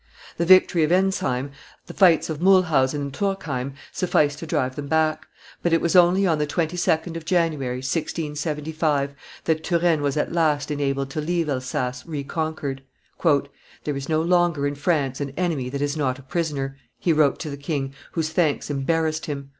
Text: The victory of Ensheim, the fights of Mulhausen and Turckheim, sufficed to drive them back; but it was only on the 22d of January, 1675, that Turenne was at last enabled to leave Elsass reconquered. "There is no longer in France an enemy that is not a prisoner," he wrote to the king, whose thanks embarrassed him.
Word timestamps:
The 0.37 0.47
victory 0.47 0.83
of 0.83 0.91
Ensheim, 0.91 1.51
the 1.85 1.93
fights 1.93 2.27
of 2.27 2.41
Mulhausen 2.41 2.99
and 3.01 3.13
Turckheim, 3.13 3.73
sufficed 3.91 4.39
to 4.39 4.47
drive 4.47 4.75
them 4.75 4.87
back; 4.87 5.27
but 5.61 5.73
it 5.73 5.79
was 5.79 5.95
only 5.95 6.25
on 6.25 6.39
the 6.39 6.47
22d 6.47 7.15
of 7.15 7.23
January, 7.23 7.75
1675, 7.83 9.13
that 9.43 9.63
Turenne 9.63 10.01
was 10.01 10.17
at 10.17 10.33
last 10.33 10.71
enabled 10.71 11.11
to 11.11 11.21
leave 11.21 11.49
Elsass 11.49 12.03
reconquered. 12.07 12.81
"There 13.23 13.95
is 13.95 14.09
no 14.09 14.23
longer 14.23 14.65
in 14.65 14.73
France 14.73 15.21
an 15.21 15.33
enemy 15.37 15.69
that 15.69 15.83
is 15.83 15.95
not 15.95 16.17
a 16.17 16.23
prisoner," 16.23 16.77
he 16.97 17.13
wrote 17.13 17.37
to 17.41 17.51
the 17.51 17.55
king, 17.55 17.93
whose 18.13 18.29
thanks 18.31 18.71
embarrassed 18.71 19.27
him. 19.27 19.49